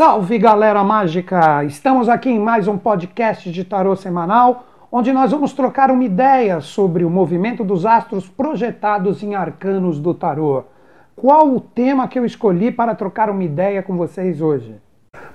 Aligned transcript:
Salve 0.00 0.38
galera 0.38 0.82
mágica! 0.82 1.62
Estamos 1.62 2.08
aqui 2.08 2.30
em 2.30 2.38
mais 2.38 2.66
um 2.66 2.78
podcast 2.78 3.52
de 3.52 3.62
tarô 3.64 3.94
semanal, 3.94 4.64
onde 4.90 5.12
nós 5.12 5.30
vamos 5.30 5.52
trocar 5.52 5.90
uma 5.90 6.02
ideia 6.02 6.62
sobre 6.62 7.04
o 7.04 7.10
movimento 7.10 7.62
dos 7.62 7.84
astros 7.84 8.26
projetados 8.26 9.22
em 9.22 9.34
arcanos 9.34 9.98
do 9.98 10.14
tarô. 10.14 10.64
Qual 11.14 11.54
o 11.54 11.60
tema 11.60 12.08
que 12.08 12.18
eu 12.18 12.24
escolhi 12.24 12.72
para 12.72 12.94
trocar 12.94 13.28
uma 13.28 13.44
ideia 13.44 13.82
com 13.82 13.94
vocês 13.94 14.40
hoje? 14.40 14.74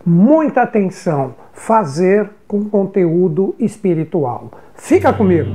Muita 0.03 0.63
atenção, 0.63 1.35
fazer 1.53 2.31
com 2.47 2.67
conteúdo 2.67 3.53
espiritual. 3.59 4.49
Fica 4.73 5.13
comigo! 5.13 5.51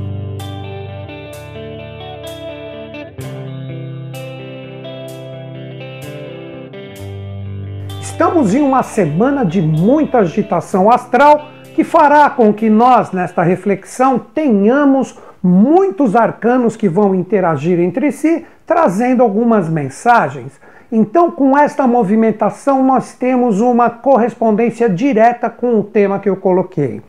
Estamos 8.21 8.55
em 8.55 8.61
uma 8.61 8.83
semana 8.83 9.47
de 9.47 9.63
muita 9.63 10.19
agitação 10.19 10.91
astral 10.91 11.49
que 11.75 11.83
fará 11.83 12.29
com 12.29 12.53
que 12.53 12.69
nós, 12.69 13.13
nesta 13.13 13.43
reflexão, 13.43 14.19
tenhamos 14.19 15.19
muitos 15.43 16.15
arcanos 16.15 16.77
que 16.77 16.87
vão 16.87 17.15
interagir 17.15 17.81
entre 17.81 18.13
si, 18.13 18.45
trazendo 18.67 19.23
algumas 19.23 19.71
mensagens. 19.71 20.61
Então, 20.93 21.31
com 21.31 21.57
esta 21.57 21.87
movimentação, 21.87 22.85
nós 22.85 23.15
temos 23.15 23.63
uma 23.63 23.89
correspondência 23.89 24.87
direta 24.87 25.49
com 25.49 25.81
o 25.81 25.85
tema 25.85 26.19
que 26.19 26.29
eu 26.29 26.37
coloquei. 26.37 27.01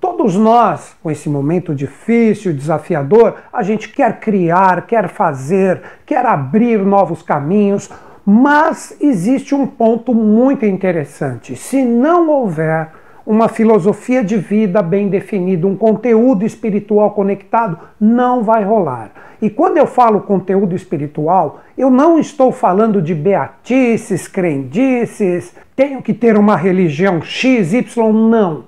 Todos 0.00 0.34
nós, 0.34 0.96
com 1.00 1.08
esse 1.12 1.28
momento 1.28 1.76
difícil, 1.76 2.52
desafiador, 2.52 3.36
a 3.52 3.62
gente 3.62 3.88
quer 3.88 4.18
criar, 4.18 4.84
quer 4.84 5.08
fazer, 5.08 5.80
quer 6.04 6.26
abrir 6.26 6.84
novos 6.84 7.22
caminhos, 7.22 7.88
mas 8.28 8.96
existe 9.00 9.54
um 9.54 9.64
ponto 9.64 10.12
muito 10.12 10.66
interessante. 10.66 11.54
Se 11.54 11.84
não 11.84 12.28
houver 12.28 12.90
uma 13.24 13.48
filosofia 13.48 14.24
de 14.24 14.36
vida 14.36 14.82
bem 14.82 15.08
definida, 15.08 15.64
um 15.64 15.76
conteúdo 15.76 16.44
espiritual 16.44 17.12
conectado, 17.12 17.78
não 18.00 18.42
vai 18.42 18.64
rolar. 18.64 19.12
E 19.40 19.48
quando 19.48 19.76
eu 19.76 19.86
falo 19.86 20.20
conteúdo 20.22 20.74
espiritual, 20.74 21.60
eu 21.78 21.88
não 21.88 22.18
estou 22.18 22.50
falando 22.50 23.00
de 23.00 23.14
beatices, 23.14 24.26
crendices, 24.26 25.54
tenho 25.76 26.02
que 26.02 26.12
ter 26.12 26.36
uma 26.36 26.56
religião 26.56 27.22
X, 27.22 27.72
Y, 27.74 28.12
não. 28.12 28.64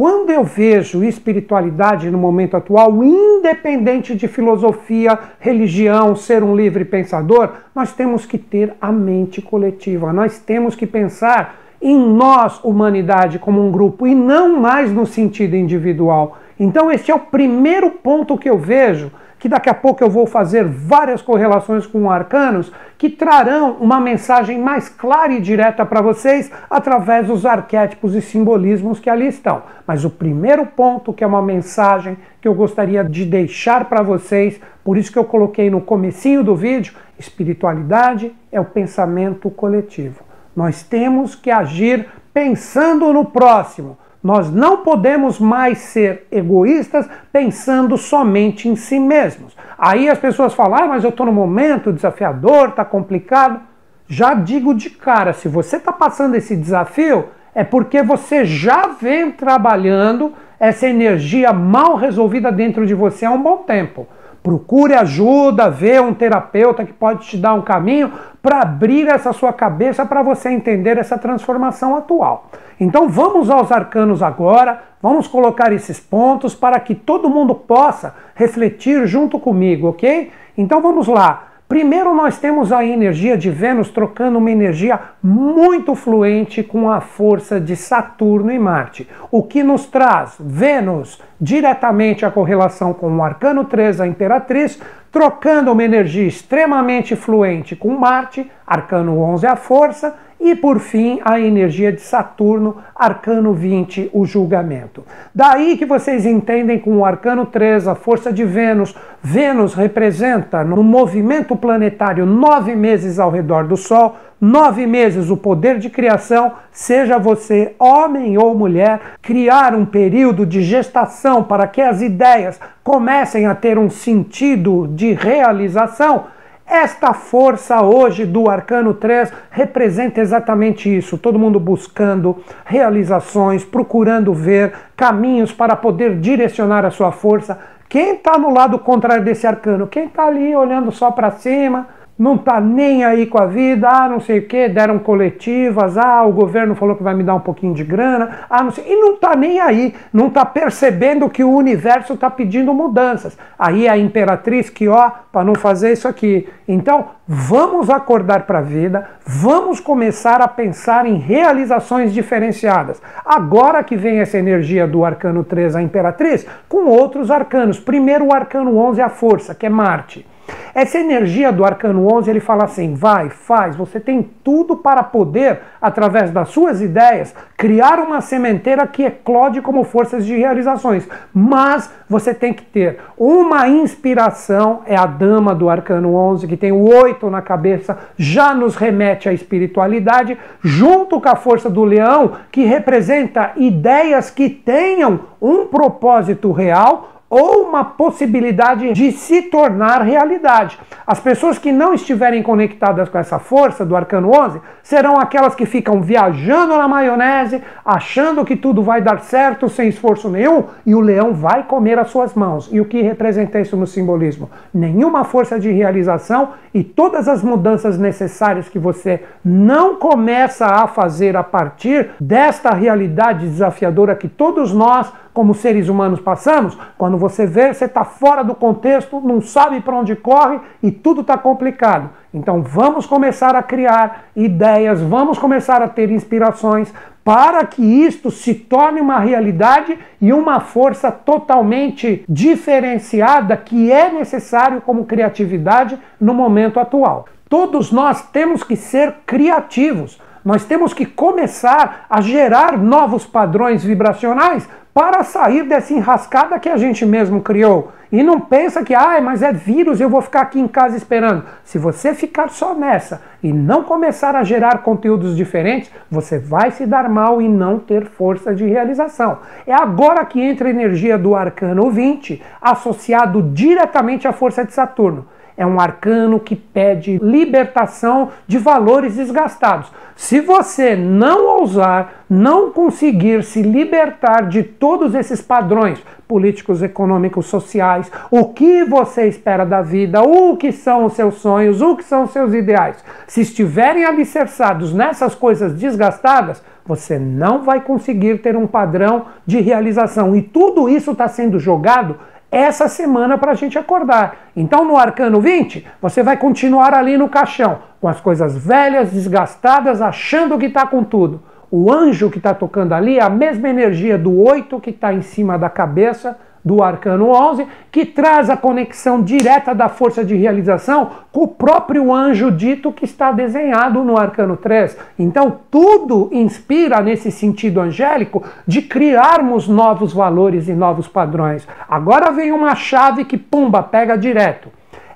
Quando 0.00 0.30
eu 0.30 0.42
vejo 0.42 1.04
espiritualidade 1.04 2.10
no 2.10 2.16
momento 2.16 2.56
atual, 2.56 3.04
independente 3.04 4.14
de 4.14 4.26
filosofia, 4.26 5.18
religião, 5.38 6.16
ser 6.16 6.42
um 6.42 6.56
livre 6.56 6.86
pensador, 6.86 7.50
nós 7.74 7.92
temos 7.92 8.24
que 8.24 8.38
ter 8.38 8.72
a 8.80 8.90
mente 8.90 9.42
coletiva. 9.42 10.10
Nós 10.10 10.38
temos 10.38 10.74
que 10.74 10.86
pensar 10.86 11.60
em 11.82 11.98
nós, 11.98 12.58
humanidade, 12.64 13.38
como 13.38 13.60
um 13.60 13.70
grupo 13.70 14.06
e 14.06 14.14
não 14.14 14.58
mais 14.58 14.90
no 14.90 15.04
sentido 15.04 15.54
individual. 15.54 16.38
Então, 16.58 16.90
esse 16.90 17.10
é 17.10 17.14
o 17.14 17.20
primeiro 17.20 17.90
ponto 17.90 18.38
que 18.38 18.48
eu 18.48 18.56
vejo 18.56 19.12
que 19.40 19.48
daqui 19.48 19.70
a 19.70 19.74
pouco 19.74 20.04
eu 20.04 20.10
vou 20.10 20.26
fazer 20.26 20.64
várias 20.64 21.22
correlações 21.22 21.86
com 21.86 22.10
arcanos 22.10 22.70
que 22.98 23.08
trarão 23.08 23.72
uma 23.80 23.98
mensagem 23.98 24.60
mais 24.60 24.90
clara 24.90 25.32
e 25.32 25.40
direta 25.40 25.84
para 25.86 26.02
vocês 26.02 26.52
através 26.68 27.26
dos 27.26 27.46
arquétipos 27.46 28.14
e 28.14 28.20
simbolismos 28.20 29.00
que 29.00 29.08
ali 29.08 29.26
estão. 29.26 29.62
Mas 29.86 30.04
o 30.04 30.10
primeiro 30.10 30.66
ponto, 30.66 31.12
que 31.12 31.24
é 31.24 31.26
uma 31.26 31.40
mensagem 31.40 32.18
que 32.38 32.46
eu 32.46 32.54
gostaria 32.54 33.02
de 33.02 33.24
deixar 33.24 33.86
para 33.86 34.02
vocês, 34.02 34.60
por 34.84 34.98
isso 34.98 35.10
que 35.10 35.18
eu 35.18 35.24
coloquei 35.24 35.70
no 35.70 35.80
comecinho 35.80 36.44
do 36.44 36.54
vídeo, 36.54 36.94
espiritualidade 37.18 38.34
é 38.52 38.60
o 38.60 38.64
pensamento 38.66 39.48
coletivo. 39.48 40.22
Nós 40.54 40.82
temos 40.82 41.34
que 41.34 41.50
agir 41.50 42.06
pensando 42.34 43.10
no 43.10 43.24
próximo, 43.24 43.96
nós 44.22 44.50
não 44.50 44.78
podemos 44.78 45.38
mais 45.38 45.78
ser 45.78 46.26
egoístas 46.30 47.08
pensando 47.32 47.96
somente 47.96 48.68
em 48.68 48.76
si 48.76 48.98
mesmos. 48.98 49.56
Aí 49.78 50.08
as 50.08 50.18
pessoas 50.18 50.52
falam, 50.52 50.84
ah, 50.84 50.86
mas 50.86 51.04
eu 51.04 51.10
estou 51.10 51.24
no 51.24 51.32
momento 51.32 51.92
desafiador, 51.92 52.68
está 52.68 52.84
complicado. 52.84 53.60
Já 54.06 54.34
digo 54.34 54.74
de 54.74 54.90
cara, 54.90 55.32
se 55.32 55.48
você 55.48 55.76
está 55.76 55.92
passando 55.92 56.34
esse 56.34 56.54
desafio, 56.54 57.28
é 57.54 57.64
porque 57.64 58.02
você 58.02 58.44
já 58.44 58.88
vem 58.88 59.30
trabalhando 59.30 60.34
essa 60.58 60.86
energia 60.86 61.52
mal 61.52 61.96
resolvida 61.96 62.52
dentro 62.52 62.86
de 62.86 62.92
você 62.94 63.24
há 63.24 63.30
um 63.30 63.42
bom 63.42 63.58
tempo. 63.58 64.06
Procure 64.42 64.94
ajuda, 64.94 65.68
vê 65.68 66.00
um 66.00 66.14
terapeuta 66.14 66.84
que 66.84 66.92
pode 66.92 67.26
te 67.26 67.36
dar 67.36 67.52
um 67.52 67.60
caminho 67.60 68.10
para 68.42 68.62
abrir 68.62 69.06
essa 69.06 69.32
sua 69.34 69.52
cabeça 69.52 70.06
para 70.06 70.22
você 70.22 70.48
entender 70.48 70.96
essa 70.96 71.18
transformação 71.18 71.94
atual. 71.94 72.48
Então 72.80 73.08
vamos 73.08 73.50
aos 73.50 73.70
arcanos 73.70 74.22
agora, 74.22 74.82
vamos 75.02 75.26
colocar 75.26 75.72
esses 75.72 76.00
pontos 76.00 76.54
para 76.54 76.80
que 76.80 76.94
todo 76.94 77.28
mundo 77.28 77.54
possa 77.54 78.14
refletir 78.34 79.06
junto 79.06 79.38
comigo, 79.38 79.88
ok? 79.88 80.30
Então 80.56 80.80
vamos 80.80 81.06
lá. 81.06 81.49
Primeiro, 81.70 82.12
nós 82.12 82.36
temos 82.36 82.72
a 82.72 82.84
energia 82.84 83.38
de 83.38 83.48
Vênus 83.48 83.90
trocando 83.90 84.38
uma 84.38 84.50
energia 84.50 84.98
muito 85.22 85.94
fluente 85.94 86.64
com 86.64 86.90
a 86.90 87.00
força 87.00 87.60
de 87.60 87.76
Saturno 87.76 88.50
e 88.50 88.58
Marte. 88.58 89.08
O 89.30 89.44
que 89.44 89.62
nos 89.62 89.86
traz 89.86 90.34
Vênus 90.40 91.22
diretamente 91.40 92.26
a 92.26 92.30
correlação 92.32 92.92
com 92.92 93.16
o 93.16 93.22
arcano 93.22 93.64
3, 93.64 94.00
a 94.00 94.08
Imperatriz, 94.08 94.82
trocando 95.12 95.70
uma 95.70 95.84
energia 95.84 96.26
extremamente 96.26 97.14
fluente 97.14 97.76
com 97.76 97.96
Marte, 97.96 98.50
arcano 98.66 99.20
11, 99.20 99.46
a 99.46 99.54
força, 99.54 100.16
e 100.40 100.56
por 100.56 100.80
fim, 100.80 101.20
a 101.22 101.38
energia 101.38 101.92
de 101.92 102.00
Saturno, 102.00 102.78
arcano 102.94 103.52
20, 103.52 104.10
o 104.12 104.24
julgamento. 104.24 105.04
Daí 105.34 105.76
que 105.76 105.84
vocês 105.84 106.24
entendem 106.24 106.78
com 106.78 106.96
o 106.96 107.04
arcano 107.04 107.44
3, 107.44 107.86
a 107.86 107.94
força 107.94 108.32
de 108.32 108.42
Vênus. 108.42 108.96
Vênus 109.22 109.74
representa 109.74 110.64
no 110.64 110.82
movimento 110.82 111.54
planetário 111.54 112.24
nove 112.24 112.74
meses 112.74 113.18
ao 113.18 113.30
redor 113.30 113.66
do 113.66 113.76
Sol, 113.76 114.16
nove 114.40 114.86
meses 114.86 115.28
o 115.28 115.36
poder 115.36 115.78
de 115.78 115.90
criação, 115.90 116.52
seja 116.72 117.18
você 117.18 117.74
homem 117.78 118.38
ou 118.38 118.54
mulher, 118.54 118.98
criar 119.20 119.74
um 119.74 119.84
período 119.84 120.46
de 120.46 120.62
gestação 120.62 121.42
para 121.42 121.66
que 121.66 121.82
as 121.82 122.00
ideias 122.00 122.58
comecem 122.82 123.44
a 123.44 123.54
ter 123.54 123.76
um 123.76 123.90
sentido 123.90 124.88
de 124.88 125.12
realização 125.12 126.39
esta 126.70 127.12
força 127.12 127.82
hoje 127.82 128.24
do 128.24 128.48
Arcano 128.48 128.94
3 128.94 129.32
representa 129.50 130.20
exatamente 130.20 130.88
isso. 130.94 131.18
Todo 131.18 131.38
mundo 131.38 131.58
buscando 131.58 132.38
realizações, 132.64 133.64
procurando 133.64 134.32
ver 134.32 134.72
caminhos 134.96 135.52
para 135.52 135.74
poder 135.74 136.20
direcionar 136.20 136.84
a 136.84 136.90
sua 136.90 137.10
força. 137.10 137.58
Quem 137.88 138.14
está 138.14 138.38
no 138.38 138.54
lado 138.54 138.78
contrário 138.78 139.24
desse 139.24 139.48
arcano? 139.48 139.88
Quem 139.88 140.06
está 140.06 140.26
ali 140.26 140.54
olhando 140.54 140.92
só 140.92 141.10
para 141.10 141.32
cima? 141.32 141.88
Não 142.20 142.34
está 142.34 142.60
nem 142.60 143.02
aí 143.02 143.24
com 143.24 143.38
a 143.38 143.46
vida, 143.46 143.88
ah, 143.88 144.06
não 144.06 144.20
sei 144.20 144.40
o 144.40 144.46
que, 144.46 144.68
deram 144.68 144.98
coletivas, 144.98 145.96
ah, 145.96 146.22
o 146.22 146.32
governo 146.32 146.74
falou 146.74 146.94
que 146.94 147.02
vai 147.02 147.14
me 147.14 147.24
dar 147.24 147.34
um 147.34 147.40
pouquinho 147.40 147.72
de 147.72 147.82
grana, 147.82 148.40
ah, 148.50 148.62
não 148.62 148.70
sei, 148.70 148.84
e 148.86 148.94
não 148.94 149.14
está 149.14 149.34
nem 149.34 149.58
aí, 149.58 149.94
não 150.12 150.26
está 150.26 150.44
percebendo 150.44 151.30
que 151.30 151.42
o 151.42 151.50
universo 151.50 152.12
está 152.12 152.28
pedindo 152.28 152.74
mudanças. 152.74 153.38
Aí 153.58 153.88
a 153.88 153.96
imperatriz 153.96 154.68
que, 154.68 154.86
ó, 154.86 155.10
para 155.32 155.44
não 155.44 155.54
fazer 155.54 155.92
isso 155.92 156.06
aqui. 156.06 156.46
Então, 156.68 157.06
vamos 157.26 157.88
acordar 157.88 158.42
para 158.42 158.58
a 158.58 158.62
vida, 158.62 159.08
vamos 159.24 159.80
começar 159.80 160.42
a 160.42 160.48
pensar 160.48 161.06
em 161.06 161.14
realizações 161.16 162.12
diferenciadas. 162.12 163.00
Agora 163.24 163.82
que 163.82 163.96
vem 163.96 164.18
essa 164.18 164.36
energia 164.36 164.86
do 164.86 165.06
arcano 165.06 165.42
3, 165.42 165.74
a 165.74 165.80
imperatriz, 165.80 166.46
com 166.68 166.84
outros 166.84 167.30
arcanos. 167.30 167.80
Primeiro 167.80 168.26
o 168.26 168.34
arcano 168.34 168.76
11, 168.76 169.00
a 169.00 169.08
força, 169.08 169.54
que 169.54 169.64
é 169.64 169.70
Marte. 169.70 170.26
Essa 170.74 170.98
energia 170.98 171.52
do 171.52 171.64
arcano 171.64 172.12
11, 172.12 172.30
ele 172.30 172.40
fala 172.40 172.64
assim: 172.64 172.94
vai, 172.94 173.28
faz, 173.28 173.76
você 173.76 173.98
tem 173.98 174.22
tudo 174.44 174.76
para 174.76 175.02
poder, 175.02 175.60
através 175.80 176.30
das 176.30 176.48
suas 176.48 176.80
ideias, 176.80 177.34
criar 177.56 177.98
uma 177.98 178.20
sementeira 178.20 178.86
que 178.86 179.04
eclode 179.04 179.60
como 179.60 179.84
forças 179.84 180.24
de 180.24 180.36
realizações. 180.36 181.08
Mas 181.34 181.90
você 182.08 182.32
tem 182.32 182.52
que 182.52 182.64
ter 182.64 182.98
uma 183.16 183.68
inspiração, 183.68 184.82
é 184.86 184.96
a 184.96 185.06
dama 185.06 185.54
do 185.54 185.68
arcano 185.68 186.14
11, 186.14 186.46
que 186.46 186.56
tem 186.56 186.72
o 186.72 186.88
8 186.88 187.28
na 187.30 187.42
cabeça, 187.42 187.98
já 188.16 188.54
nos 188.54 188.76
remete 188.76 189.28
à 189.28 189.32
espiritualidade, 189.32 190.38
junto 190.62 191.20
com 191.20 191.28
a 191.28 191.36
força 191.36 191.68
do 191.68 191.84
leão, 191.84 192.32
que 192.50 192.64
representa 192.64 193.52
ideias 193.56 194.30
que 194.30 194.48
tenham 194.48 195.20
um 195.40 195.66
propósito 195.66 196.52
real 196.52 197.19
ou 197.30 197.62
uma 197.62 197.84
possibilidade 197.84 198.92
de 198.92 199.12
se 199.12 199.42
tornar 199.42 200.02
realidade. 200.02 200.76
As 201.06 201.20
pessoas 201.20 201.58
que 201.58 201.70
não 201.70 201.94
estiverem 201.94 202.42
conectadas 202.42 203.08
com 203.08 203.16
essa 203.16 203.38
força 203.38 203.86
do 203.86 203.94
arcano 203.94 204.32
11 204.36 204.60
serão 204.82 205.16
aquelas 205.16 205.54
que 205.54 205.64
ficam 205.64 206.02
viajando 206.02 206.76
na 206.76 206.88
maionese, 206.88 207.62
achando 207.84 208.44
que 208.44 208.56
tudo 208.56 208.82
vai 208.82 209.00
dar 209.00 209.20
certo 209.20 209.68
sem 209.68 209.88
esforço 209.88 210.28
nenhum 210.28 210.64
e 210.84 210.92
o 210.92 211.00
leão 211.00 211.32
vai 211.32 211.62
comer 211.62 212.00
as 212.00 212.10
suas 212.10 212.34
mãos. 212.34 212.68
E 212.72 212.80
o 212.80 212.84
que 212.84 213.00
representa 213.00 213.60
isso 213.60 213.76
no 213.76 213.86
simbolismo? 213.86 214.50
Nenhuma 214.74 215.22
força 215.22 215.58
de 215.58 215.70
realização 215.70 216.50
e 216.74 216.82
todas 216.82 217.28
as 217.28 217.44
mudanças 217.44 217.96
necessárias 217.96 218.68
que 218.68 218.78
você 218.78 219.22
não 219.44 219.94
começa 219.96 220.66
a 220.66 220.88
fazer 220.88 221.36
a 221.36 221.44
partir 221.44 222.10
desta 222.20 222.70
realidade 222.70 223.46
desafiadora 223.46 224.16
que 224.16 224.28
todos 224.28 224.72
nós 224.72 225.12
como 225.40 225.54
seres 225.54 225.88
humanos 225.88 226.20
passamos, 226.20 226.76
quando 226.98 227.16
você 227.16 227.46
vê, 227.46 227.72
você 227.72 227.86
está 227.86 228.04
fora 228.04 228.44
do 228.44 228.54
contexto, 228.54 229.22
não 229.22 229.40
sabe 229.40 229.80
para 229.80 229.96
onde 229.96 230.14
corre 230.14 230.60
e 230.82 230.90
tudo 230.90 231.22
está 231.22 231.38
complicado. 231.38 232.10
Então 232.34 232.60
vamos 232.60 233.06
começar 233.06 233.56
a 233.56 233.62
criar 233.62 234.24
ideias, 234.36 235.00
vamos 235.00 235.38
começar 235.38 235.80
a 235.80 235.88
ter 235.88 236.10
inspirações 236.10 236.92
para 237.24 237.64
que 237.64 237.80
isto 237.80 238.30
se 238.30 238.52
torne 238.52 239.00
uma 239.00 239.18
realidade 239.18 239.98
e 240.20 240.30
uma 240.30 240.60
força 240.60 241.10
totalmente 241.10 242.22
diferenciada 242.28 243.56
que 243.56 243.90
é 243.90 244.12
necessário 244.12 244.82
como 244.82 245.06
criatividade 245.06 245.98
no 246.20 246.34
momento 246.34 246.78
atual. 246.78 247.24
Todos 247.48 247.90
nós 247.90 248.28
temos 248.30 248.62
que 248.62 248.76
ser 248.76 249.14
criativos. 249.24 250.20
Nós 250.44 250.64
temos 250.64 250.94
que 250.94 251.04
começar 251.04 252.06
a 252.08 252.20
gerar 252.20 252.78
novos 252.78 253.26
padrões 253.26 253.84
vibracionais 253.84 254.68
para 254.92 255.22
sair 255.22 255.62
dessa 255.62 255.92
enrascada 255.92 256.58
que 256.58 256.68
a 256.68 256.76
gente 256.76 257.06
mesmo 257.06 257.40
criou. 257.40 257.92
E 258.10 258.24
não 258.24 258.40
pensa 258.40 258.82
que, 258.82 258.92
ah, 258.92 259.20
mas 259.22 259.40
é 259.40 259.52
vírus, 259.52 260.00
eu 260.00 260.08
vou 260.08 260.20
ficar 260.20 260.40
aqui 260.40 260.58
em 260.58 260.66
casa 260.66 260.96
esperando. 260.96 261.44
Se 261.62 261.78
você 261.78 262.12
ficar 262.12 262.48
só 262.50 262.74
nessa 262.74 263.22
e 263.40 263.52
não 263.52 263.84
começar 263.84 264.34
a 264.34 264.42
gerar 264.42 264.78
conteúdos 264.78 265.36
diferentes, 265.36 265.92
você 266.10 266.38
vai 266.38 266.72
se 266.72 266.86
dar 266.86 267.08
mal 267.08 267.40
e 267.40 267.48
não 267.48 267.78
ter 267.78 268.06
força 268.06 268.52
de 268.52 268.66
realização. 268.66 269.38
É 269.64 269.72
agora 269.72 270.24
que 270.24 270.40
entra 270.40 270.66
a 270.66 270.72
energia 270.72 271.16
do 271.16 271.36
arcano 271.36 271.88
20, 271.88 272.42
associado 272.60 273.42
diretamente 273.42 274.26
à 274.26 274.32
força 274.32 274.64
de 274.64 274.72
Saturno 274.72 275.26
é 275.60 275.66
um 275.66 275.78
arcano 275.78 276.40
que 276.40 276.56
pede 276.56 277.18
libertação 277.18 278.30
de 278.46 278.56
valores 278.56 279.16
desgastados. 279.16 279.92
Se 280.16 280.40
você 280.40 280.96
não 280.96 281.58
ousar, 281.58 282.24
não 282.30 282.70
conseguir 282.70 283.44
se 283.44 283.60
libertar 283.60 284.48
de 284.48 284.62
todos 284.62 285.14
esses 285.14 285.42
padrões 285.42 286.02
políticos, 286.26 286.82
econômicos, 286.82 287.44
sociais, 287.44 288.10
o 288.30 288.46
que 288.46 288.84
você 288.84 289.28
espera 289.28 289.66
da 289.66 289.82
vida, 289.82 290.22
o 290.22 290.56
que 290.56 290.72
são 290.72 291.04
os 291.04 291.12
seus 291.12 291.34
sonhos, 291.34 291.82
o 291.82 291.94
que 291.94 292.04
são 292.04 292.22
os 292.22 292.30
seus 292.30 292.54
ideais, 292.54 293.04
se 293.26 293.42
estiverem 293.42 294.06
alicerçados 294.06 294.94
nessas 294.94 295.34
coisas 295.34 295.74
desgastadas, 295.74 296.62
você 296.86 297.18
não 297.18 297.64
vai 297.64 297.82
conseguir 297.82 298.38
ter 298.38 298.56
um 298.56 298.66
padrão 298.66 299.26
de 299.46 299.60
realização. 299.60 300.34
E 300.34 300.40
tudo 300.40 300.88
isso 300.88 301.10
está 301.10 301.28
sendo 301.28 301.58
jogado 301.58 302.16
essa 302.50 302.88
semana 302.88 303.38
para 303.38 303.52
a 303.52 303.54
gente 303.54 303.78
acordar. 303.78 304.50
Então, 304.56 304.84
no 304.84 304.96
Arcano 304.96 305.40
20, 305.40 305.86
você 306.00 306.22
vai 306.22 306.36
continuar 306.36 306.92
ali 306.94 307.16
no 307.16 307.28
caixão, 307.28 307.78
com 308.00 308.08
as 308.08 308.20
coisas 308.20 308.56
velhas, 308.56 309.12
desgastadas, 309.12 310.02
achando 310.02 310.58
que 310.58 310.66
está 310.66 310.86
com 310.86 311.04
tudo. 311.04 311.42
O 311.70 311.92
anjo 311.92 312.30
que 312.30 312.38
está 312.38 312.52
tocando 312.52 312.92
ali 312.92 313.18
é 313.18 313.22
a 313.22 313.30
mesma 313.30 313.68
energia 313.68 314.18
do 314.18 314.42
8 314.42 314.80
que 314.80 314.90
está 314.90 315.12
em 315.12 315.22
cima 315.22 315.56
da 315.56 315.70
cabeça 315.70 316.36
do 316.64 316.82
arcano 316.82 317.30
11, 317.30 317.66
que 317.90 318.04
traz 318.04 318.50
a 318.50 318.56
conexão 318.56 319.22
direta 319.22 319.74
da 319.74 319.88
força 319.88 320.24
de 320.24 320.36
realização 320.36 321.10
com 321.32 321.44
o 321.44 321.48
próprio 321.48 322.12
anjo 322.12 322.50
dito 322.50 322.92
que 322.92 323.04
está 323.04 323.32
desenhado 323.32 324.04
no 324.04 324.18
arcano 324.18 324.56
3. 324.56 324.96
Então, 325.18 325.58
tudo 325.70 326.28
inspira 326.32 327.00
nesse 327.00 327.30
sentido 327.30 327.80
angélico 327.80 328.42
de 328.66 328.82
criarmos 328.82 329.66
novos 329.68 330.12
valores 330.12 330.68
e 330.68 330.72
novos 330.72 331.08
padrões. 331.08 331.66
Agora 331.88 332.30
vem 332.30 332.52
uma 332.52 332.74
chave 332.74 333.24
que, 333.24 333.38
pumba, 333.38 333.82
pega 333.82 334.16
direto. 334.16 334.68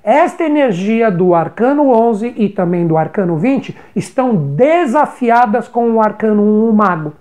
Esta 0.03 0.45
energia 0.45 1.11
do 1.11 1.35
arcano 1.35 1.89
11 1.91 2.35
e 2.37 2.51
também 2.51 2.87
do 2.87 2.95
arcano 2.95 3.39
20 3.39 3.75
estão 3.97 4.37
desafiadas 4.37 5.67
com 5.67 5.93
o 5.93 6.01
arcano 6.01 6.43
1 6.43 6.69
o 6.69 6.73
mago 6.75 7.13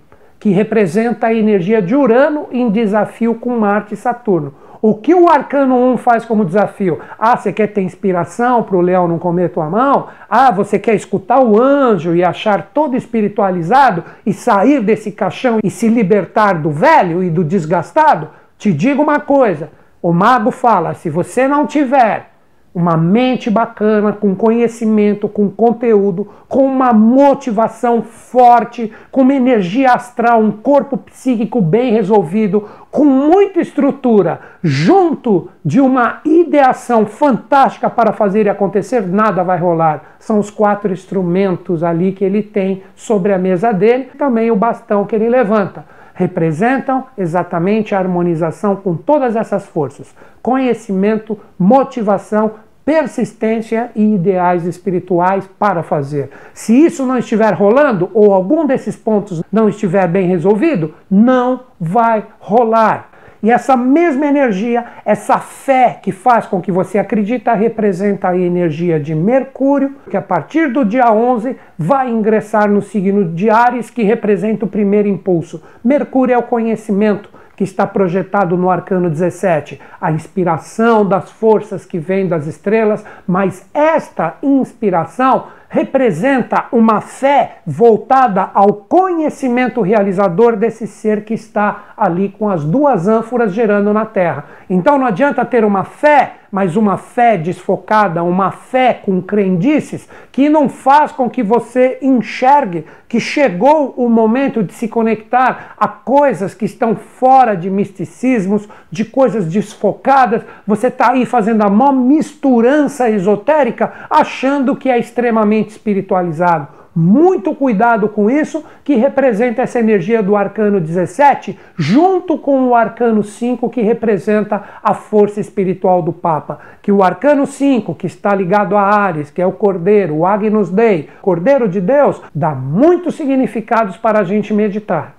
que 0.44 0.50
representa 0.50 1.28
a 1.28 1.34
energia 1.34 1.80
de 1.80 1.96
Urano 1.96 2.48
em 2.52 2.68
desafio 2.68 3.34
com 3.34 3.58
Marte 3.58 3.94
e 3.94 3.96
Saturno. 3.96 4.52
O 4.82 4.94
que 4.94 5.14
o 5.14 5.26
Arcano 5.26 5.74
1 5.94 5.96
faz 5.96 6.26
como 6.26 6.44
desafio? 6.44 7.00
Ah, 7.18 7.34
você 7.34 7.50
quer 7.50 7.68
ter 7.68 7.80
inspiração 7.80 8.62
para 8.62 8.76
o 8.76 8.82
leão 8.82 9.08
não 9.08 9.18
comer 9.18 9.48
tua 9.48 9.70
mão? 9.70 10.08
Ah, 10.28 10.50
você 10.50 10.78
quer 10.78 10.94
escutar 10.96 11.40
o 11.40 11.58
anjo 11.58 12.14
e 12.14 12.22
achar 12.22 12.72
todo 12.74 12.94
espiritualizado 12.94 14.04
e 14.26 14.34
sair 14.34 14.82
desse 14.82 15.12
caixão 15.12 15.60
e 15.64 15.70
se 15.70 15.88
libertar 15.88 16.60
do 16.60 16.70
velho 16.70 17.22
e 17.22 17.30
do 17.30 17.42
desgastado? 17.42 18.28
Te 18.58 18.70
digo 18.70 19.02
uma 19.02 19.20
coisa: 19.20 19.70
o 20.02 20.12
mago 20.12 20.50
fala, 20.50 20.92
se 20.92 21.08
você 21.08 21.48
não 21.48 21.66
tiver 21.66 22.33
uma 22.74 22.96
mente 22.96 23.48
bacana, 23.48 24.12
com 24.12 24.34
conhecimento, 24.34 25.28
com 25.28 25.48
conteúdo, 25.48 26.28
com 26.48 26.66
uma 26.66 26.92
motivação 26.92 28.02
forte, 28.02 28.92
com 29.12 29.22
uma 29.22 29.32
energia 29.32 29.92
astral, 29.92 30.40
um 30.40 30.50
corpo 30.50 30.96
psíquico 30.96 31.60
bem 31.60 31.92
resolvido, 31.92 32.68
com 32.90 33.04
muita 33.04 33.60
estrutura, 33.60 34.40
junto 34.60 35.48
de 35.64 35.80
uma 35.80 36.20
ideação 36.24 37.06
fantástica 37.06 37.88
para 37.88 38.12
fazer 38.12 38.48
acontecer, 38.48 39.06
nada 39.06 39.44
vai 39.44 39.58
rolar. 39.58 40.16
São 40.18 40.40
os 40.40 40.50
quatro 40.50 40.92
instrumentos 40.92 41.84
ali 41.84 42.10
que 42.10 42.24
ele 42.24 42.42
tem 42.42 42.82
sobre 42.96 43.32
a 43.32 43.38
mesa 43.38 43.72
dele, 43.72 44.08
também 44.18 44.50
o 44.50 44.56
bastão 44.56 45.04
que 45.04 45.14
ele 45.14 45.28
levanta 45.28 45.84
representam 46.14 47.04
exatamente 47.18 47.92
a 47.94 47.98
harmonização 47.98 48.76
com 48.76 48.96
todas 48.96 49.36
essas 49.36 49.66
forças: 49.66 50.14
conhecimento, 50.40 51.38
motivação, 51.58 52.52
persistência 52.84 53.90
e 53.94 54.14
ideais 54.14 54.66
espirituais 54.66 55.48
para 55.58 55.82
fazer. 55.82 56.30
Se 56.52 56.84
isso 56.84 57.06
não 57.06 57.18
estiver 57.18 57.52
rolando 57.54 58.10
ou 58.12 58.32
algum 58.32 58.66
desses 58.66 58.94
pontos 58.94 59.42
não 59.50 59.68
estiver 59.68 60.06
bem 60.06 60.26
resolvido, 60.26 60.94
não 61.10 61.60
vai 61.80 62.26
rolar. 62.38 63.14
E 63.44 63.50
essa 63.50 63.76
mesma 63.76 64.24
energia, 64.24 64.86
essa 65.04 65.38
fé 65.38 65.98
que 66.02 66.10
faz 66.10 66.46
com 66.46 66.62
que 66.62 66.72
você 66.72 66.98
acredita, 66.98 67.52
representa 67.52 68.28
a 68.28 68.38
energia 68.38 68.98
de 68.98 69.14
Mercúrio, 69.14 69.96
que 70.08 70.16
a 70.16 70.22
partir 70.22 70.72
do 70.72 70.82
dia 70.82 71.12
11 71.12 71.54
vai 71.78 72.08
ingressar 72.08 72.70
no 72.70 72.80
signo 72.80 73.34
de 73.34 73.50
Ares, 73.50 73.90
que 73.90 74.02
representa 74.02 74.64
o 74.64 74.68
primeiro 74.68 75.08
impulso. 75.08 75.62
Mercúrio 75.84 76.32
é 76.32 76.38
o 76.38 76.42
conhecimento, 76.42 77.28
que 77.56 77.64
está 77.64 77.86
projetado 77.86 78.56
no 78.56 78.70
arcano 78.70 79.08
17, 79.08 79.80
a 80.00 80.12
inspiração 80.12 81.06
das 81.06 81.30
forças 81.30 81.84
que 81.84 81.98
vêm 81.98 82.26
das 82.26 82.46
estrelas, 82.46 83.04
mas 83.26 83.68
esta 83.72 84.36
inspiração 84.42 85.46
representa 85.74 86.66
uma 86.70 87.00
fé 87.00 87.58
voltada 87.66 88.48
ao 88.54 88.72
conhecimento 88.74 89.80
realizador 89.80 90.54
desse 90.54 90.86
ser 90.86 91.24
que 91.24 91.34
está 91.34 91.86
ali 91.96 92.28
com 92.28 92.48
as 92.48 92.64
duas 92.64 93.08
ânforas 93.08 93.52
gerando 93.52 93.92
na 93.92 94.06
Terra. 94.06 94.44
Então 94.70 94.96
não 94.96 95.06
adianta 95.06 95.44
ter 95.44 95.64
uma 95.64 95.82
fé 95.82 96.34
mas 96.54 96.76
uma 96.76 96.96
fé 96.96 97.36
desfocada, 97.36 98.22
uma 98.22 98.52
fé 98.52 98.94
com 98.94 99.20
crendices, 99.20 100.08
que 100.30 100.48
não 100.48 100.68
faz 100.68 101.10
com 101.10 101.28
que 101.28 101.42
você 101.42 101.98
enxergue 102.00 102.84
que 103.08 103.18
chegou 103.18 103.92
o 103.96 104.08
momento 104.08 104.62
de 104.62 104.72
se 104.72 104.86
conectar 104.86 105.74
a 105.76 105.88
coisas 105.88 106.54
que 106.54 106.64
estão 106.64 106.94
fora 106.94 107.56
de 107.56 107.68
misticismos, 107.68 108.68
de 108.88 109.04
coisas 109.04 109.46
desfocadas. 109.46 110.42
Você 110.64 110.86
está 110.86 111.10
aí 111.10 111.26
fazendo 111.26 111.62
a 111.62 111.68
maior 111.68 111.92
misturança 111.92 113.10
esotérica, 113.10 113.92
achando 114.08 114.76
que 114.76 114.88
é 114.88 114.96
extremamente 114.96 115.70
espiritualizado. 115.70 116.83
Muito 116.96 117.54
cuidado 117.56 118.08
com 118.08 118.30
isso, 118.30 118.64
que 118.84 118.94
representa 118.94 119.62
essa 119.62 119.80
energia 119.80 120.22
do 120.22 120.36
arcano 120.36 120.80
17, 120.80 121.58
junto 121.76 122.38
com 122.38 122.68
o 122.68 122.74
arcano 122.74 123.24
5, 123.24 123.68
que 123.68 123.82
representa 123.82 124.62
a 124.80 124.94
força 124.94 125.40
espiritual 125.40 126.02
do 126.02 126.12
Papa. 126.12 126.60
Que 126.80 126.92
o 126.92 127.02
arcano 127.02 127.46
5, 127.46 127.96
que 127.96 128.06
está 128.06 128.32
ligado 128.32 128.76
a 128.76 128.82
Ares, 128.82 129.28
que 129.28 129.42
é 129.42 129.46
o 129.46 129.50
Cordeiro, 129.50 130.18
o 130.18 130.26
Agnus 130.26 130.70
Dei, 130.70 131.08
Cordeiro 131.20 131.68
de 131.68 131.80
Deus, 131.80 132.22
dá 132.32 132.54
muitos 132.54 133.16
significados 133.16 133.96
para 133.96 134.20
a 134.20 134.24
gente 134.24 134.54
meditar. 134.54 135.16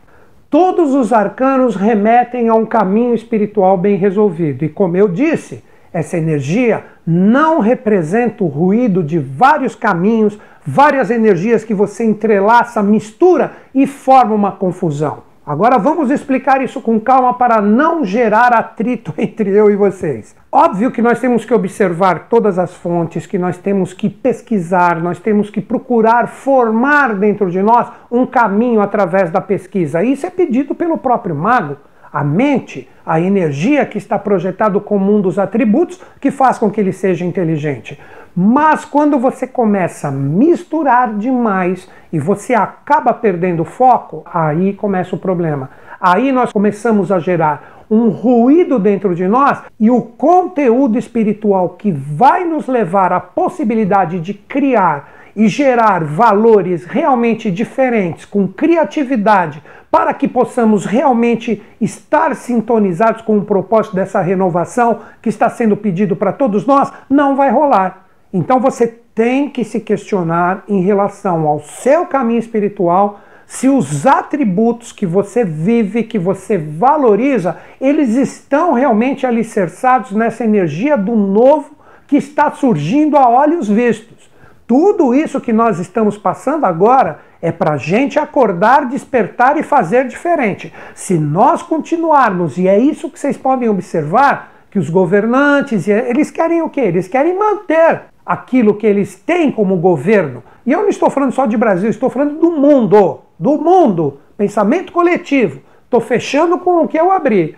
Todos 0.49 0.95
os 0.95 1.11
arcanos 1.11 1.75
remetem 1.75 2.47
a 2.47 2.53
um 2.53 2.65
caminho 2.65 3.13
espiritual 3.13 3.77
bem 3.77 3.97
resolvido. 3.97 4.63
E 4.63 4.69
como 4.69 4.95
eu 4.95 5.09
disse, 5.09 5.61
essa 5.91 6.17
energia 6.17 6.83
não 7.05 7.59
representa 7.59 8.43
o 8.43 8.47
ruído 8.47 9.03
de 9.03 9.19
vários 9.19 9.75
caminhos, 9.75 10.37
várias 10.65 11.11
energias 11.11 11.63
que 11.63 11.73
você 11.73 12.03
entrelaça, 12.03 12.81
mistura 12.81 13.53
e 13.73 13.85
forma 13.85 14.33
uma 14.33 14.51
confusão. 14.51 15.23
Agora 15.45 15.77
vamos 15.77 16.09
explicar 16.09 16.63
isso 16.63 16.81
com 16.81 16.99
calma 16.99 17.35
para 17.35 17.61
não 17.61 18.03
gerar 18.03 18.51
atrito 18.51 19.13
entre 19.19 19.51
eu 19.51 19.69
e 19.69 19.75
vocês. 19.75 20.35
Óbvio 20.51 20.89
que 20.89 21.03
nós 21.03 21.19
temos 21.19 21.45
que 21.45 21.53
observar 21.53 22.27
todas 22.29 22.57
as 22.57 22.73
fontes, 22.73 23.27
que 23.27 23.37
nós 23.37 23.55
temos 23.55 23.93
que 23.93 24.09
pesquisar, 24.09 24.99
nós 24.99 25.19
temos 25.19 25.51
que 25.51 25.61
procurar 25.61 26.27
formar 26.27 27.13
dentro 27.13 27.51
de 27.51 27.61
nós 27.61 27.87
um 28.09 28.25
caminho 28.25 28.81
através 28.81 29.29
da 29.29 29.39
pesquisa. 29.39 30.03
Isso 30.03 30.25
é 30.25 30.31
pedido 30.31 30.73
pelo 30.73 30.97
próprio 30.97 31.35
mago. 31.35 31.77
A 32.11 32.23
mente, 32.23 32.89
a 33.05 33.19
energia 33.19 33.85
que 33.85 33.99
está 33.99 34.17
projetado 34.17 34.81
como 34.81 35.15
um 35.15 35.21
dos 35.21 35.37
atributos 35.37 36.01
que 36.19 36.31
faz 36.31 36.57
com 36.57 36.71
que 36.71 36.79
ele 36.79 36.93
seja 36.93 37.23
inteligente. 37.23 37.99
Mas 38.35 38.83
quando 38.83 39.17
você 39.17 39.47
começa 39.47 40.09
a 40.09 40.11
misturar 40.11 41.15
demais 41.15 41.89
e 42.11 42.19
você 42.19 42.53
acaba 42.53 43.13
perdendo 43.13 43.63
foco, 43.63 44.23
aí 44.25 44.73
começa 44.73 45.15
o 45.15 45.19
problema. 45.19 45.69
Aí 46.01 46.33
nós 46.33 46.51
começamos 46.51 47.13
a 47.13 47.19
gerar 47.19 47.85
um 47.89 48.09
ruído 48.09 48.77
dentro 48.77 49.15
de 49.15 49.25
nós 49.25 49.61
e 49.79 49.89
o 49.89 50.01
conteúdo 50.01 50.97
espiritual 50.97 51.69
que 51.69 51.91
vai 51.91 52.43
nos 52.43 52.67
levar 52.67 53.13
à 53.13 53.21
possibilidade 53.21 54.19
de 54.19 54.33
criar 54.33 55.09
e 55.33 55.47
gerar 55.47 56.03
valores 56.03 56.85
realmente 56.85 57.49
diferentes, 57.49 58.25
com 58.25 58.47
criatividade, 58.47 59.61
para 59.89 60.13
que 60.13 60.27
possamos 60.27 60.85
realmente 60.85 61.61
estar 61.79 62.35
sintonizados 62.35 63.21
com 63.21 63.37
o 63.37 63.45
propósito 63.45 63.95
dessa 63.95 64.21
renovação 64.21 64.99
que 65.21 65.29
está 65.29 65.49
sendo 65.49 65.77
pedido 65.77 66.15
para 66.15 66.33
todos 66.33 66.65
nós, 66.65 66.91
não 67.09 67.35
vai 67.35 67.49
rolar. 67.49 68.04
Então 68.35 68.59
você 68.59 68.87
tem 69.15 69.47
que 69.49 69.63
se 69.63 69.79
questionar 69.79 70.65
em 70.67 70.81
relação 70.81 71.47
ao 71.47 71.61
seu 71.61 72.05
caminho 72.05 72.37
espiritual, 72.37 73.21
se 73.47 73.69
os 73.69 74.05
atributos 74.05 74.91
que 74.91 75.05
você 75.05 75.45
vive, 75.45 76.03
que 76.03 76.19
você 76.19 76.57
valoriza, 76.57 77.55
eles 77.79 78.09
estão 78.15 78.73
realmente 78.73 79.25
alicerçados 79.25 80.11
nessa 80.11 80.43
energia 80.43 80.97
do 80.97 81.15
novo 81.15 81.77
que 82.07 82.17
está 82.17 82.51
surgindo 82.51 83.15
a 83.15 83.29
olhos 83.29 83.69
vistos. 83.69 84.29
Tudo 84.67 85.15
isso 85.15 85.39
que 85.39 85.53
nós 85.53 85.79
estamos 85.79 86.17
passando 86.17 86.65
agora 86.65 87.19
é 87.41 87.53
para 87.53 87.75
a 87.75 87.77
gente 87.77 88.19
acordar, 88.19 88.89
despertar 88.89 89.55
e 89.55 89.63
fazer 89.63 90.09
diferente. 90.09 90.73
Se 90.93 91.17
nós 91.17 91.63
continuarmos, 91.63 92.57
e 92.57 92.67
é 92.67 92.77
isso 92.77 93.09
que 93.09 93.17
vocês 93.17 93.37
podem 93.37 93.69
observar, 93.69 94.51
que 94.69 94.77
os 94.77 94.89
governantes, 94.89 95.87
eles 95.87 96.29
querem 96.29 96.61
o 96.61 96.69
quê? 96.69 96.81
Eles 96.81 97.07
querem 97.07 97.39
manter 97.39 98.13
aquilo 98.25 98.75
que 98.75 98.87
eles 98.87 99.15
têm 99.15 99.51
como 99.51 99.77
governo. 99.77 100.43
E 100.65 100.71
eu 100.71 100.81
não 100.81 100.89
estou 100.89 101.09
falando 101.09 101.31
só 101.31 101.45
de 101.45 101.55
Brasil, 101.55 101.89
estou 101.89 102.09
falando 102.09 102.39
do 102.39 102.51
mundo, 102.51 103.19
do 103.37 103.57
mundo, 103.57 104.19
pensamento 104.35 104.91
coletivo. 104.91 105.61
Estou 105.83 106.01
fechando 106.01 106.57
com 106.57 106.83
o 106.83 106.87
que 106.87 106.99
eu 106.99 107.11
abri. 107.11 107.55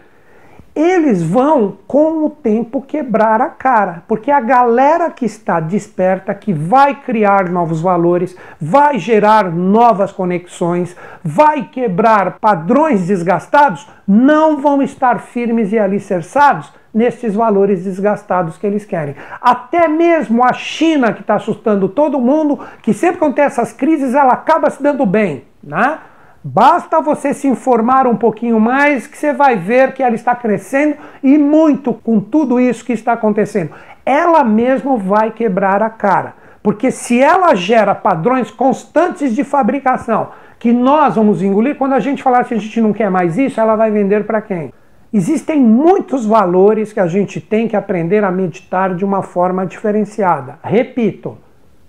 Eles 0.75 1.24
vão, 1.24 1.75
com 1.88 2.24
o 2.24 2.29
tempo, 2.29 2.83
quebrar 2.83 3.41
a 3.41 3.50
cara, 3.50 4.03
porque 4.07 4.29
a 4.29 4.39
galera 4.39 5.09
que 5.09 5.25
está 5.25 5.59
desperta, 5.59 6.36
que 6.36 6.53
vai 6.53 6.93
criar 7.01 7.50
novos 7.50 7.81
valores, 7.81 8.38
vai 8.62 9.00
gerar 9.00 9.51
novas 9.51 10.12
conexões, 10.12 10.95
vai 11.24 11.63
quebrar 11.63 12.38
padrões 12.39 13.07
desgastados, 13.07 13.88
não 14.07 14.62
vão 14.62 14.83
estar 14.83 15.19
firmes 15.19 15.74
e 15.74 15.79
alicerçados 15.79 16.71
nestes 16.97 17.35
valores 17.35 17.83
desgastados 17.83 18.57
que 18.57 18.65
eles 18.65 18.83
querem. 18.83 19.15
Até 19.39 19.87
mesmo 19.87 20.43
a 20.43 20.51
China, 20.51 21.13
que 21.13 21.21
está 21.21 21.35
assustando 21.35 21.87
todo 21.87 22.19
mundo, 22.19 22.59
que 22.81 22.91
sempre 22.91 23.19
quando 23.19 23.35
tem 23.35 23.45
essas 23.45 23.71
crises 23.71 24.15
ela 24.15 24.33
acaba 24.33 24.67
se 24.71 24.81
dando 24.81 25.05
bem. 25.05 25.43
Né? 25.63 25.99
Basta 26.43 26.99
você 26.99 27.35
se 27.35 27.47
informar 27.47 28.07
um 28.07 28.15
pouquinho 28.15 28.59
mais 28.59 29.05
que 29.05 29.15
você 29.15 29.31
vai 29.31 29.57
ver 29.57 29.93
que 29.93 30.01
ela 30.01 30.15
está 30.15 30.33
crescendo 30.35 30.95
e 31.21 31.37
muito 31.37 31.93
com 31.93 32.19
tudo 32.19 32.59
isso 32.59 32.83
que 32.83 32.93
está 32.93 33.13
acontecendo. 33.13 33.71
Ela 34.03 34.43
mesma 34.43 34.97
vai 34.97 35.29
quebrar 35.29 35.83
a 35.83 35.91
cara. 35.91 36.33
Porque 36.63 36.89
se 36.89 37.21
ela 37.21 37.53
gera 37.53 37.93
padrões 37.93 38.49
constantes 38.49 39.35
de 39.35 39.43
fabricação 39.43 40.29
que 40.57 40.73
nós 40.73 41.15
vamos 41.15 41.43
engolir, 41.43 41.77
quando 41.77 41.93
a 41.93 41.99
gente 41.99 42.23
falar 42.23 42.43
que 42.43 42.55
a 42.55 42.57
gente 42.57 42.81
não 42.81 42.91
quer 42.91 43.11
mais 43.11 43.37
isso, 43.37 43.61
ela 43.61 43.75
vai 43.75 43.91
vender 43.91 44.25
para 44.25 44.41
quem? 44.41 44.73
Existem 45.17 45.59
muitos 45.59 46.27
valores 46.27 46.93
que 46.93 47.00
a 47.00 47.07
gente 47.07 47.41
tem 47.41 47.67
que 47.67 47.75
aprender 47.75 48.24
a 48.24 48.29
meditar 48.29 48.93
de 48.93 49.03
uma 49.03 49.24
forma 49.24 49.65
diferenciada. 49.65 50.59
Repito, 50.63 51.39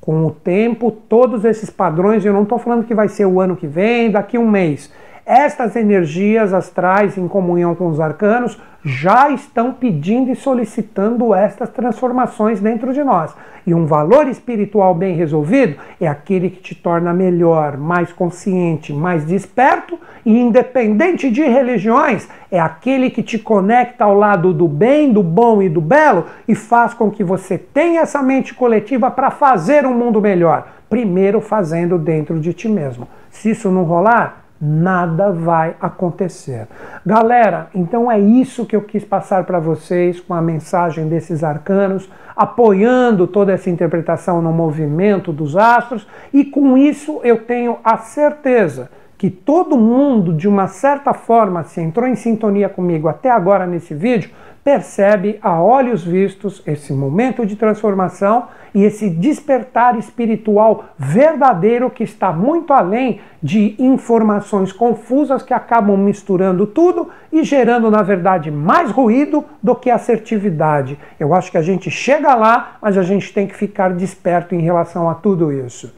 com 0.00 0.24
o 0.24 0.30
tempo, 0.30 0.90
todos 0.90 1.44
esses 1.44 1.68
padrões, 1.68 2.24
eu 2.24 2.32
não 2.32 2.44
estou 2.44 2.58
falando 2.58 2.86
que 2.86 2.94
vai 2.94 3.06
ser 3.06 3.26
o 3.26 3.38
ano 3.38 3.54
que 3.54 3.66
vem, 3.66 4.10
daqui 4.10 4.38
um 4.38 4.48
mês. 4.48 4.90
Estas 5.30 5.76
energias 5.76 6.54
astrais, 6.54 7.18
em 7.18 7.28
comunhão 7.28 7.74
com 7.74 7.88
os 7.88 8.00
arcanos, 8.00 8.58
já 8.82 9.28
estão 9.28 9.74
pedindo 9.74 10.30
e 10.30 10.34
solicitando 10.34 11.34
estas 11.34 11.68
transformações 11.68 12.60
dentro 12.60 12.94
de 12.94 13.04
nós. 13.04 13.36
E 13.66 13.74
um 13.74 13.84
valor 13.84 14.26
espiritual 14.26 14.94
bem 14.94 15.14
resolvido 15.14 15.76
é 16.00 16.08
aquele 16.08 16.48
que 16.48 16.62
te 16.62 16.74
torna 16.74 17.12
melhor, 17.12 17.76
mais 17.76 18.10
consciente, 18.10 18.90
mais 18.90 19.26
desperto 19.26 19.98
e 20.24 20.34
independente 20.34 21.30
de 21.30 21.42
religiões, 21.42 22.26
é 22.50 22.58
aquele 22.58 23.10
que 23.10 23.22
te 23.22 23.38
conecta 23.38 24.04
ao 24.04 24.14
lado 24.14 24.54
do 24.54 24.66
bem, 24.66 25.12
do 25.12 25.22
bom 25.22 25.60
e 25.60 25.68
do 25.68 25.82
belo 25.82 26.24
e 26.48 26.54
faz 26.54 26.94
com 26.94 27.10
que 27.10 27.22
você 27.22 27.58
tenha 27.58 28.00
essa 28.00 28.22
mente 28.22 28.54
coletiva 28.54 29.10
para 29.10 29.30
fazer 29.30 29.84
um 29.84 29.92
mundo 29.92 30.22
melhor. 30.22 30.66
Primeiro 30.88 31.42
fazendo 31.42 31.98
dentro 31.98 32.40
de 32.40 32.54
ti 32.54 32.66
mesmo. 32.66 33.06
Se 33.30 33.50
isso 33.50 33.70
não 33.70 33.84
rolar, 33.84 34.47
nada 34.60 35.32
vai 35.32 35.76
acontecer. 35.80 36.66
Galera, 37.04 37.68
então 37.74 38.10
é 38.10 38.18
isso 38.18 38.66
que 38.66 38.74
eu 38.74 38.82
quis 38.82 39.04
passar 39.04 39.44
para 39.44 39.58
vocês 39.58 40.20
com 40.20 40.34
a 40.34 40.42
mensagem 40.42 41.08
desses 41.08 41.44
arcanos, 41.44 42.10
apoiando 42.36 43.26
toda 43.26 43.52
essa 43.52 43.70
interpretação 43.70 44.42
no 44.42 44.52
movimento 44.52 45.32
dos 45.32 45.56
astros, 45.56 46.06
e 46.32 46.44
com 46.44 46.76
isso 46.76 47.20
eu 47.22 47.44
tenho 47.44 47.78
a 47.84 47.98
certeza 47.98 48.90
que 49.18 49.28
todo 49.28 49.76
mundo, 49.76 50.32
de 50.32 50.46
uma 50.46 50.68
certa 50.68 51.12
forma, 51.12 51.64
se 51.64 51.80
entrou 51.80 52.06
em 52.06 52.14
sintonia 52.14 52.68
comigo 52.68 53.08
até 53.08 53.28
agora 53.28 53.66
nesse 53.66 53.92
vídeo, 53.92 54.30
percebe 54.62 55.38
a 55.42 55.60
olhos 55.60 56.04
vistos 56.04 56.62
esse 56.66 56.92
momento 56.92 57.44
de 57.44 57.56
transformação 57.56 58.48
e 58.74 58.84
esse 58.84 59.08
despertar 59.10 59.98
espiritual 59.98 60.84
verdadeiro 60.96 61.90
que 61.90 62.04
está 62.04 62.32
muito 62.32 62.72
além 62.72 63.18
de 63.42 63.74
informações 63.78 64.72
confusas 64.72 65.42
que 65.42 65.54
acabam 65.54 65.96
misturando 65.96 66.66
tudo 66.66 67.08
e 67.32 67.42
gerando, 67.42 67.90
na 67.90 68.02
verdade, 68.02 68.50
mais 68.50 68.90
ruído 68.90 69.44
do 69.62 69.74
que 69.74 69.90
assertividade. 69.90 70.98
Eu 71.18 71.34
acho 71.34 71.50
que 71.50 71.58
a 71.58 71.62
gente 71.62 71.90
chega 71.90 72.34
lá, 72.34 72.76
mas 72.80 72.96
a 72.96 73.02
gente 73.02 73.32
tem 73.32 73.46
que 73.46 73.56
ficar 73.56 73.94
desperto 73.94 74.54
em 74.54 74.60
relação 74.60 75.08
a 75.08 75.14
tudo 75.14 75.50
isso. 75.50 75.92